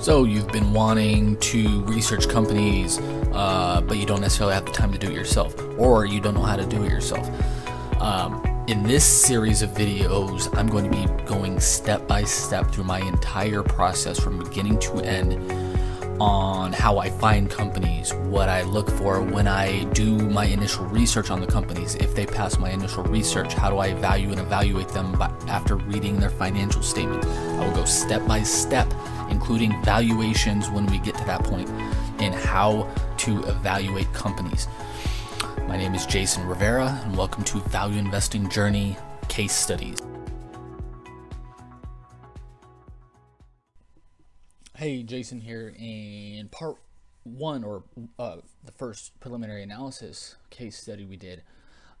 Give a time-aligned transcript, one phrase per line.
[0.00, 2.98] So you've been wanting to research companies,
[3.34, 6.32] uh, but you don't necessarily have the time to do it yourself, or you don't
[6.32, 7.28] know how to do it yourself.
[8.00, 12.84] Um, in this series of videos, I'm going to be going step by step through
[12.84, 15.34] my entire process from beginning to end
[16.20, 21.30] on how I find companies, what I look for when I do my initial research
[21.30, 21.94] on the companies.
[21.94, 25.76] If they pass my initial research, how do I value and evaluate them by, after
[25.76, 27.24] reading their financial statement?
[27.24, 28.92] I will go step by step,
[29.30, 31.70] including valuations when we get to that point,
[32.20, 34.68] in how to evaluate companies.
[35.66, 38.96] My name is Jason Rivera, and welcome to Value Investing Journey
[39.28, 39.96] Case Studies.
[44.80, 45.74] Hey, Jason here.
[45.78, 46.76] In part
[47.24, 47.82] one, or
[48.18, 51.42] uh, the first preliminary analysis case study we did,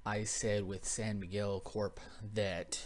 [0.06, 2.00] I said with San Miguel Corp
[2.32, 2.82] that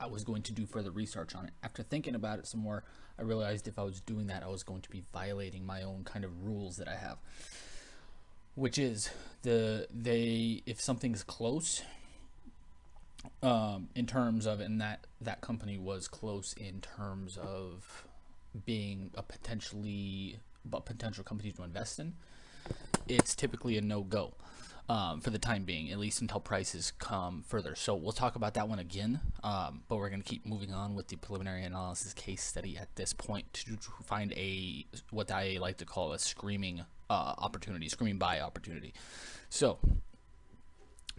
[0.00, 1.52] I was going to do further research on it.
[1.62, 2.82] After thinking about it some more,
[3.20, 6.02] I realized if I was doing that, I was going to be violating my own
[6.02, 7.18] kind of rules that I have,
[8.56, 9.10] which is
[9.42, 11.82] the they if something's close
[13.44, 18.05] um, in terms of and that that company was close in terms of
[18.64, 20.38] being a potentially
[20.72, 22.14] a potential company to invest in,
[23.08, 24.34] it's typically a no go
[24.88, 27.74] um, for the time being, at least until prices come further.
[27.74, 30.94] So we'll talk about that one again, um, but we're going to keep moving on
[30.94, 35.58] with the preliminary analysis case study at this point to, to find a what I
[35.60, 38.94] like to call a screaming uh, opportunity, screaming buy opportunity.
[39.48, 39.78] So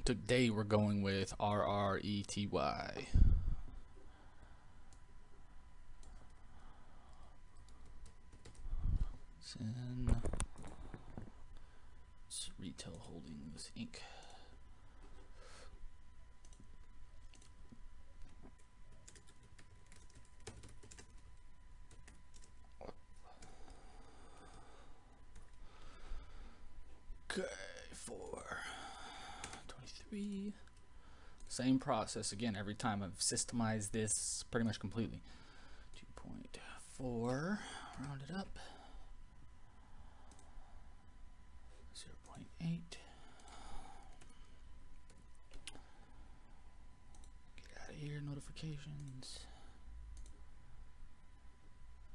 [0.06, 2.50] today we're going with RRETY.
[9.48, 10.14] Sin.
[12.28, 14.00] It's Retail Holdings Inc.
[27.32, 27.48] Okay,
[27.94, 28.44] four,
[29.70, 30.52] 23.
[31.48, 33.02] Same process again every time.
[33.02, 35.22] I've systemized this pretty much completely.
[37.00, 37.60] 2.4,
[38.02, 38.60] round it up.
[42.68, 42.80] 0.8.
[47.68, 49.40] Get out of here, notifications.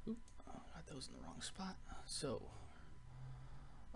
[0.09, 1.77] Oop, got those in the wrong spot.
[2.07, 2.43] So,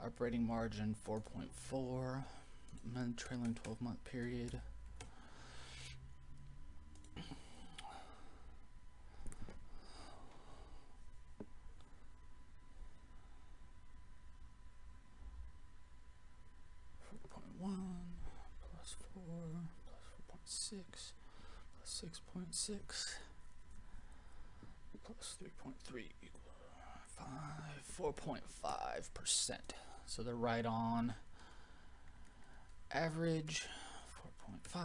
[0.03, 2.25] operating margin 4.4,
[2.95, 4.61] month trailing 12 month period.
[21.97, 23.17] Six point six
[25.03, 26.43] plus three point three equals
[27.99, 29.57] 4.5%.
[30.05, 31.15] So they're right on
[32.93, 33.67] average
[34.75, 34.81] 4.5.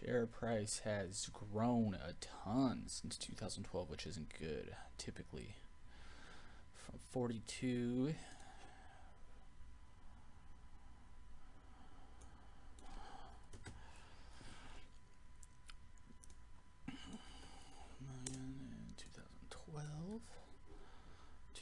[0.00, 2.14] Share price has grown a
[2.46, 5.56] ton since 2012, which isn't good typically.
[6.74, 8.14] From 42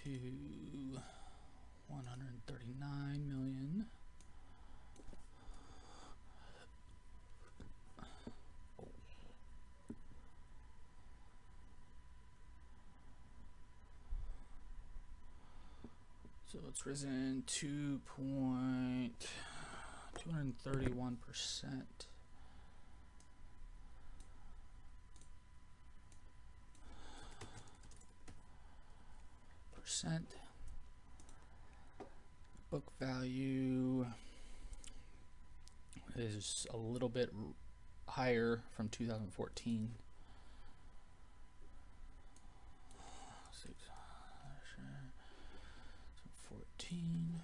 [0.06, 0.12] to
[1.88, 3.86] 139 million.
[16.52, 19.26] So it's risen two point
[20.16, 22.06] two hundred thirty one percent.
[30.06, 30.28] Percent
[32.70, 34.06] book value
[36.16, 37.32] is a little bit
[38.06, 39.90] higher from 2014.
[43.50, 43.74] Six,
[46.48, 47.40] 14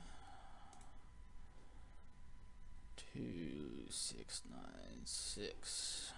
[3.13, 6.12] two six nine six.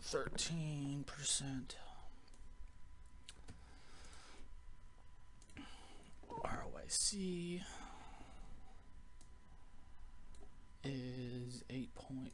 [0.00, 1.76] 13 percent.
[6.30, 7.60] ROIC
[10.84, 12.30] is 8.4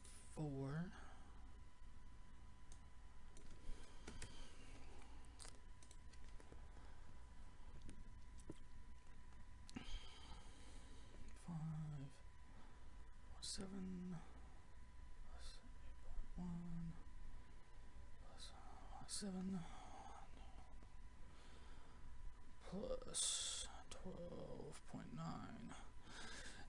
[24.91, 25.73] point nine.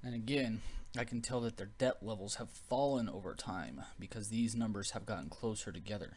[0.02, 0.60] And again,
[0.98, 5.06] I can tell that their debt levels have fallen over time because these numbers have
[5.06, 6.16] gotten closer together.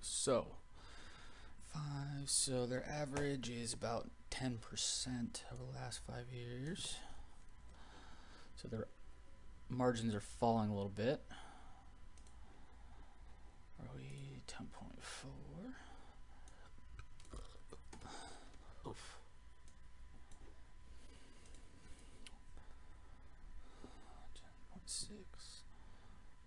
[0.00, 0.46] So,
[1.72, 4.54] five, so their average is about 10%
[5.52, 6.96] over the last five years.
[8.56, 8.86] So their
[9.68, 11.20] margins are falling a little bit.
[13.80, 15.28] Are we 10.4?
[18.86, 19.18] Oof.
[24.34, 25.62] Ten point six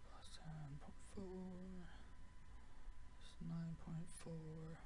[0.08, 1.84] plus ten point four
[3.20, 4.80] plus nine point four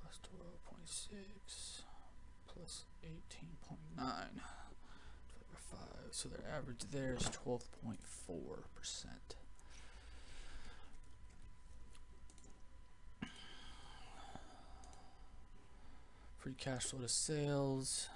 [0.00, 1.82] plus twelve point six
[2.46, 4.40] plus eighteen point nine
[5.26, 6.07] divided by five.
[6.18, 9.36] So their average there is twelve point four percent.
[16.38, 18.08] Free cash flow to sales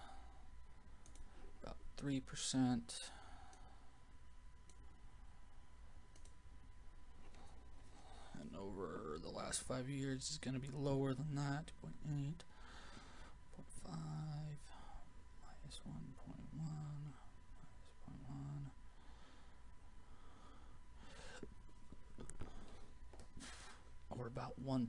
[1.63, 3.11] about three percent.
[8.41, 12.35] And over the last five years is going to be lower than that, 2.8,
[13.57, 13.93] 0.5,
[15.45, 15.93] minus 1.1,
[16.57, 17.15] minus
[18.09, 18.71] 0.1,
[24.19, 24.89] or about 1%.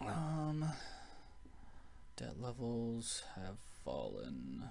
[0.00, 0.64] Um,
[2.16, 4.62] debt levels have fallen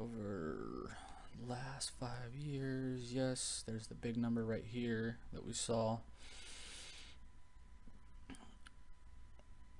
[0.00, 0.96] over
[1.38, 3.12] the last five years.
[3.12, 5.98] Yes, there's the big number right here that we saw.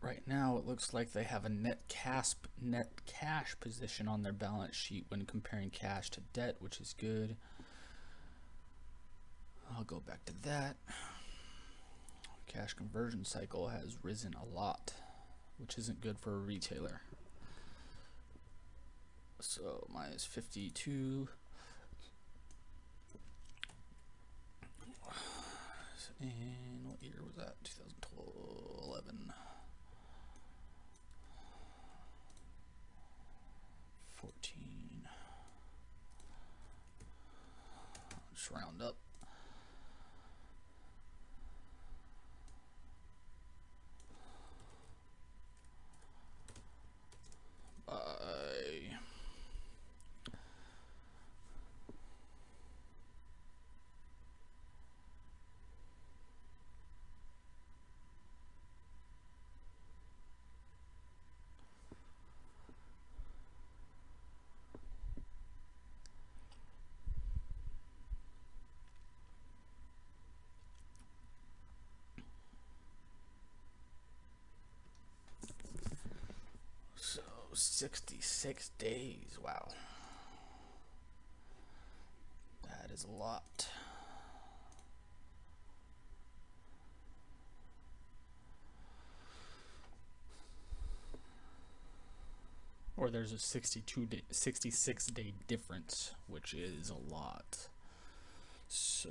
[0.06, 4.32] Right now, it looks like they have a net cash net cash position on their
[4.32, 7.35] balance sheet when comparing cash to debt, which is good.
[9.75, 10.76] I'll go back to that.
[12.47, 14.93] Cash conversion cycle has risen a lot,
[15.58, 17.00] which isn't good for a retailer.
[19.41, 21.26] So minus 52.
[26.20, 27.56] And what year was that?
[27.64, 29.32] 2012, 11.
[34.17, 35.09] 14.
[38.47, 38.95] Just round up.
[47.87, 47.95] By
[76.97, 77.23] So
[77.76, 79.37] 66 days.
[79.45, 79.68] Wow.
[82.62, 83.68] That is a lot.
[92.97, 97.68] Or there's a 62 day, 66 day difference, which is a lot.
[98.68, 99.11] So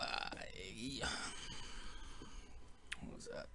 [0.00, 1.06] I,
[3.00, 3.46] what was that?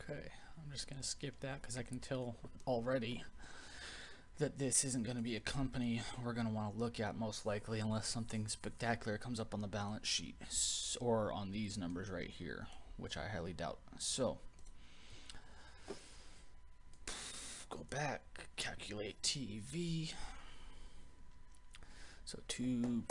[0.00, 0.28] Okay,
[0.70, 3.24] I'm just gonna skip that because I can tell already
[4.38, 7.18] that this isn't going to be a company we're going to want to look at
[7.18, 10.36] most likely unless something spectacular comes up on the balance sheet
[11.00, 13.80] or on these numbers right here, which I highly doubt.
[13.98, 14.38] So,
[17.68, 18.22] go back,
[18.56, 20.14] calculate EV.
[22.24, 23.02] So 2.4,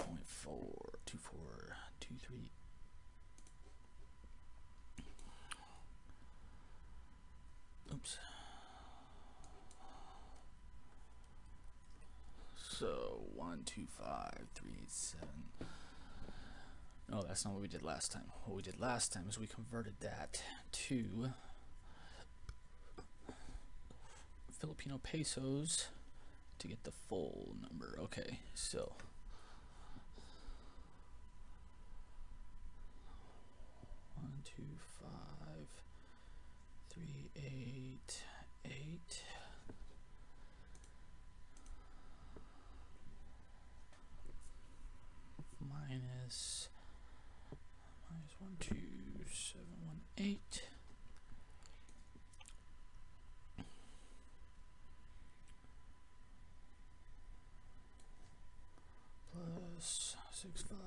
[1.06, 2.52] 24, 23.
[7.94, 8.18] Oops.
[12.56, 15.28] So one, two, five, three, eight, seven.
[17.12, 18.32] Oh, that's not what we did last time.
[18.46, 21.32] What we did last time is we converted that to
[24.60, 25.88] Filipino pesos
[26.60, 27.98] to get the full number.
[28.04, 28.94] Okay, so
[34.16, 34.64] one, two,
[35.02, 35.68] five,
[36.90, 38.22] three, eight,
[38.66, 39.24] eight.
[45.90, 46.70] Minus
[48.12, 48.76] minus one two
[49.34, 50.64] seven one eight.
[59.34, 60.78] Plus six five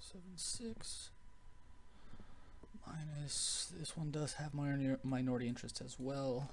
[0.00, 1.10] seven six.
[2.86, 6.48] Minus this one does have minor minority interest as well.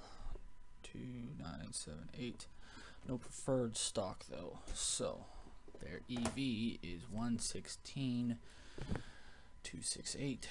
[0.82, 0.98] Two
[1.40, 2.46] nine seven eight.
[3.08, 5.24] No preferred stock though so
[5.80, 8.38] their EV is 116
[9.62, 10.48] 268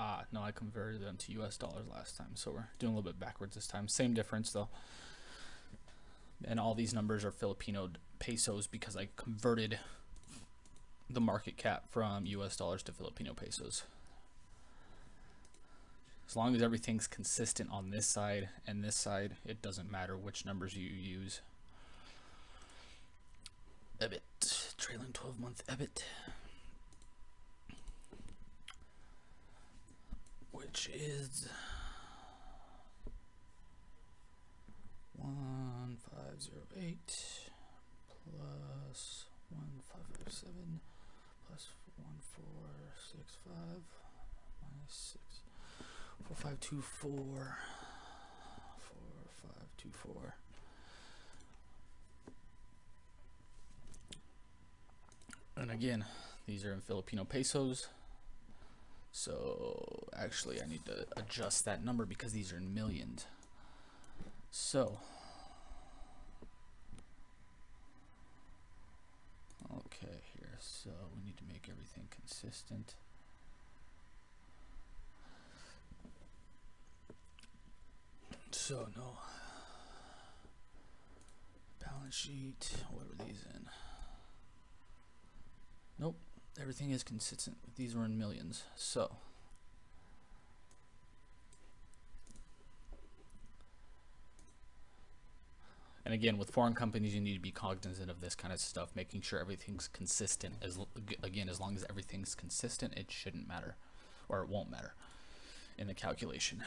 [0.00, 3.10] Ah, no, I converted them to US dollars last time, so we're doing a little
[3.10, 3.88] bit backwards this time.
[3.88, 4.68] Same difference though.
[6.44, 9.80] And all these numbers are Filipino pesos because I converted
[11.10, 13.84] the market cap from US dollars to Filipino pesos.
[16.28, 20.44] As long as everything's consistent on this side and this side, it doesn't matter which
[20.44, 21.40] numbers you use.
[23.98, 26.02] EBIT, trailing 12 month EBIT.
[30.52, 31.48] Which is
[35.16, 37.48] one five zero eight
[38.06, 40.80] plus one five five seven
[42.02, 42.70] one four
[43.10, 43.82] six five
[44.62, 45.40] minus six.
[46.24, 47.56] Four five two four.
[48.78, 50.34] Four five two four.
[55.56, 56.04] And again
[56.46, 57.88] these are in Filipino pesos.
[59.12, 63.26] So actually I need to adjust that number because these are in millions.
[64.50, 64.98] So
[69.76, 72.94] okay here so we need to make everything consistent.
[78.50, 79.18] So no
[81.80, 83.66] balance sheet, what are these in?
[85.98, 86.16] Nope
[86.60, 87.56] everything is consistent.
[87.76, 88.64] These were in millions.
[88.74, 89.16] So
[96.08, 98.96] And again, with foreign companies, you need to be cognizant of this kind of stuff,
[98.96, 100.54] making sure everything's consistent.
[100.62, 100.78] As
[101.22, 103.76] again, as long as everything's consistent, it shouldn't matter,
[104.26, 104.94] or it won't matter
[105.76, 106.62] in the calculation.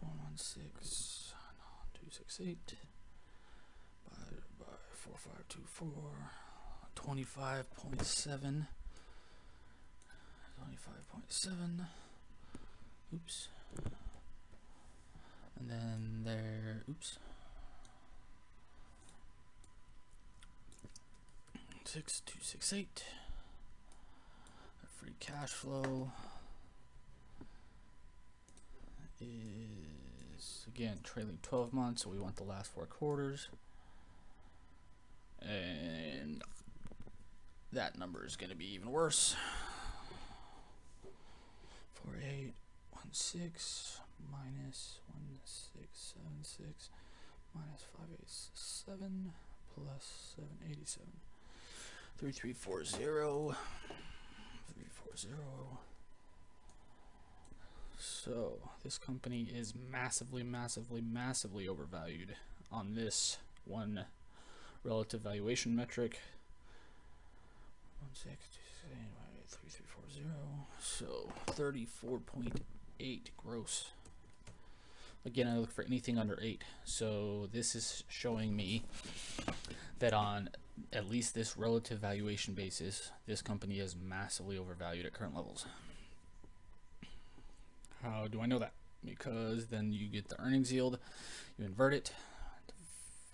[0.00, 1.34] One one six
[1.94, 2.74] two six eight
[4.10, 4.16] by
[4.58, 6.32] by four five two four.
[6.96, 8.66] 25.7
[10.58, 11.86] 25.7
[13.14, 13.48] oops
[15.58, 17.18] and then there oops.
[21.84, 23.04] 6268
[24.88, 26.10] free cash flow.
[29.20, 33.48] Is again trailing 12 months so we want the last four quarters.
[35.40, 36.42] And
[37.72, 39.34] that number is going to be even worse.
[41.94, 44.73] 4816 minus
[46.58, 46.90] 1676
[47.54, 49.32] minus 587
[49.74, 51.06] plus 787.
[52.18, 53.56] 3340.
[54.74, 55.28] 340.
[57.98, 62.34] So, this company is massively, massively, massively overvalued
[62.70, 64.04] on this one
[64.82, 66.18] relative valuation metric.
[68.00, 68.48] One six
[69.48, 70.66] three three four zero.
[70.80, 72.60] So thirty four point
[73.00, 73.90] eight gross.
[75.26, 76.62] Again, I look for anything under eight.
[76.84, 78.82] So this is showing me
[79.98, 80.50] that on
[80.92, 85.66] at least this relative valuation basis, this company is massively overvalued at current levels.
[88.02, 88.72] How do I know that?
[89.04, 90.98] Because then you get the earnings yield,
[91.58, 92.12] you invert it,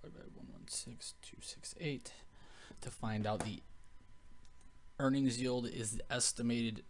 [0.02, 2.12] 5 by 116268
[2.80, 3.62] to find out the
[4.98, 6.82] earnings yield is the estimated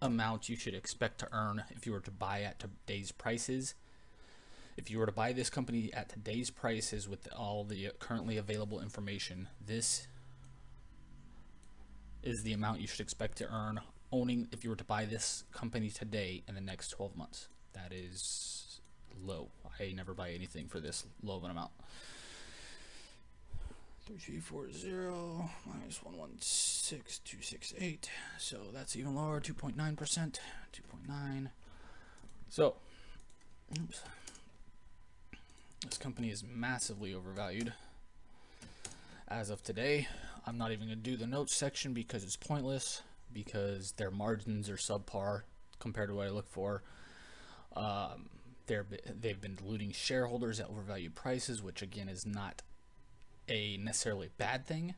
[0.00, 3.74] amount you should expect to earn if you were to buy at today's prices.
[4.76, 8.80] If you were to buy this company at today's prices with all the currently available
[8.80, 10.06] information, this
[12.22, 13.80] is the amount you should expect to earn
[14.12, 17.48] owning if you were to buy this company today in the next 12 months.
[17.72, 18.80] That is
[19.22, 19.48] low.
[19.80, 21.70] I never buy anything for this low of an amount.
[24.06, 28.10] 3340 minus 116268.
[28.38, 29.74] So that's even lower, 2.9%.
[29.76, 31.50] 2.9.
[32.48, 32.76] So,
[33.78, 34.02] oops.
[35.84, 37.72] This company is massively overvalued.
[39.28, 40.08] As of today,
[40.46, 43.02] I'm not even going to do the notes section because it's pointless
[43.32, 45.42] because their margins are subpar
[45.78, 46.82] compared to what I look for.
[47.74, 48.30] Um,
[48.66, 48.86] they're,
[49.20, 52.62] they've been diluting shareholders at overvalued prices, which again is not
[53.48, 54.94] a necessarily bad thing,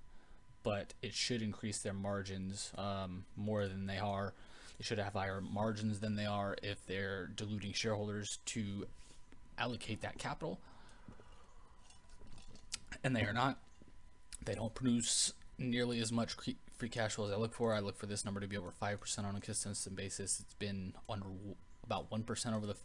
[0.63, 4.33] but it should increase their margins um, more than they are.
[4.79, 8.87] They should have higher margins than they are if they're diluting shareholders to
[9.59, 10.59] allocate that capital.
[13.05, 13.59] And they are not.
[14.45, 16.37] They don't produce nearly as much
[16.77, 17.75] free cash flow as I look for.
[17.75, 20.41] I look for this number to be over 5% on a consistent basis.
[20.41, 21.27] It's been under
[21.85, 22.77] about 1% over the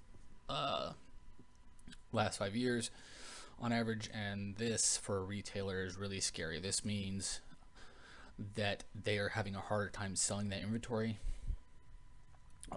[0.50, 0.94] uh,
[2.12, 2.90] last five years
[3.60, 4.10] on average.
[4.14, 6.60] And this for a retailer is really scary.
[6.60, 7.42] This means
[8.56, 11.20] that they are having a harder time selling that inventory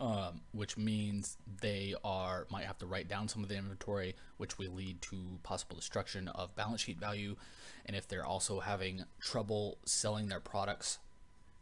[0.00, 4.58] um, which means they are might have to write down some of the inventory, which
[4.58, 7.36] will lead to possible destruction of balance sheet value.
[7.84, 10.98] And if they're also having trouble selling their products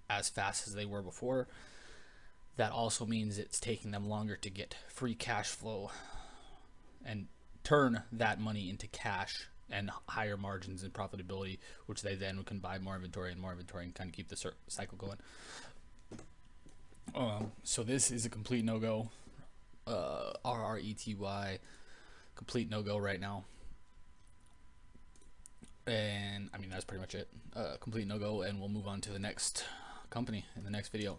[0.09, 1.49] as fast as they were before,
[2.57, 5.91] that also means it's taking them longer to get free cash flow
[7.05, 7.27] and
[7.63, 12.79] turn that money into cash and higher margins and profitability, which they then can buy
[12.79, 15.17] more inventory and more inventory and kind of keep the cycle going.
[17.15, 19.11] Um, so this is a complete no-go.
[19.87, 21.59] Uh, R-R-E-T-Y,
[22.35, 23.45] complete no-go right now.
[25.87, 27.29] And I mean, that's pretty much it.
[27.55, 29.65] Uh, complete no-go, and we'll move on to the next
[30.11, 31.19] company in the next video.